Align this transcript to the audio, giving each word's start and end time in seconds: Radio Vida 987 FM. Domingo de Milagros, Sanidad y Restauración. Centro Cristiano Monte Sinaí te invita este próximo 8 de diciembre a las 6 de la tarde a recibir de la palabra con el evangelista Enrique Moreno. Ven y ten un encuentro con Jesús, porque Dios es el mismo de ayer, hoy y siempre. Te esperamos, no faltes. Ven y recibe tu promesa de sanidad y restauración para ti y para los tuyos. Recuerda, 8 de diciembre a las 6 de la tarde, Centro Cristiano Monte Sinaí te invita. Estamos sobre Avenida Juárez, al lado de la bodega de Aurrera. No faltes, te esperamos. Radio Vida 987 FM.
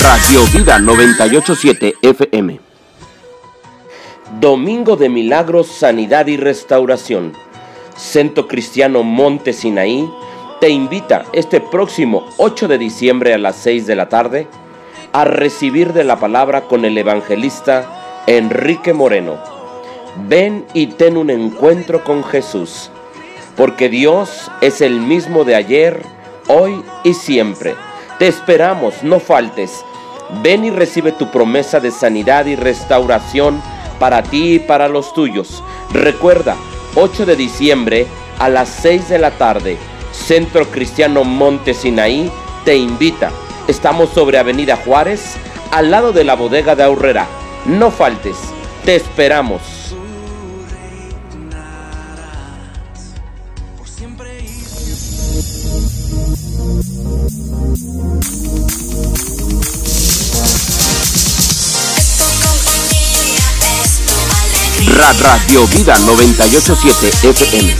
Radio 0.00 0.46
Vida 0.54 0.78
987 0.78 1.96
FM. 2.00 2.60
Domingo 4.40 4.96
de 4.96 5.10
Milagros, 5.10 5.66
Sanidad 5.66 6.26
y 6.28 6.38
Restauración. 6.38 7.34
Centro 7.94 8.48
Cristiano 8.48 9.02
Monte 9.02 9.52
Sinaí 9.52 10.08
te 10.60 10.70
invita 10.70 11.26
este 11.34 11.60
próximo 11.60 12.24
8 12.38 12.68
de 12.68 12.78
diciembre 12.78 13.34
a 13.34 13.38
las 13.38 13.56
6 13.56 13.86
de 13.86 13.96
la 13.96 14.08
tarde 14.08 14.46
a 15.12 15.26
recibir 15.26 15.92
de 15.92 16.04
la 16.04 16.18
palabra 16.18 16.62
con 16.62 16.86
el 16.86 16.96
evangelista 16.96 18.01
Enrique 18.26 18.92
Moreno. 18.92 19.38
Ven 20.28 20.64
y 20.74 20.86
ten 20.86 21.16
un 21.16 21.30
encuentro 21.30 22.04
con 22.04 22.22
Jesús, 22.22 22.90
porque 23.56 23.88
Dios 23.88 24.50
es 24.60 24.80
el 24.80 25.00
mismo 25.00 25.44
de 25.44 25.54
ayer, 25.54 26.02
hoy 26.48 26.82
y 27.02 27.14
siempre. 27.14 27.74
Te 28.18 28.28
esperamos, 28.28 29.02
no 29.02 29.18
faltes. 29.18 29.84
Ven 30.42 30.64
y 30.64 30.70
recibe 30.70 31.12
tu 31.12 31.30
promesa 31.30 31.80
de 31.80 31.90
sanidad 31.90 32.46
y 32.46 32.54
restauración 32.54 33.60
para 33.98 34.22
ti 34.22 34.54
y 34.54 34.58
para 34.58 34.88
los 34.88 35.12
tuyos. 35.14 35.62
Recuerda, 35.92 36.56
8 36.94 37.26
de 37.26 37.36
diciembre 37.36 38.06
a 38.38 38.48
las 38.48 38.68
6 38.68 39.08
de 39.08 39.18
la 39.18 39.32
tarde, 39.32 39.76
Centro 40.12 40.66
Cristiano 40.66 41.24
Monte 41.24 41.74
Sinaí 41.74 42.30
te 42.64 42.76
invita. 42.76 43.30
Estamos 43.66 44.10
sobre 44.10 44.38
Avenida 44.38 44.76
Juárez, 44.76 45.36
al 45.70 45.90
lado 45.90 46.12
de 46.12 46.24
la 46.24 46.34
bodega 46.34 46.76
de 46.76 46.84
Aurrera. 46.84 47.26
No 47.66 47.90
faltes, 47.90 48.36
te 48.84 48.96
esperamos. 48.96 49.60
Radio 65.18 65.66
Vida 65.68 65.98
987 65.98 67.28
FM. 67.28 67.76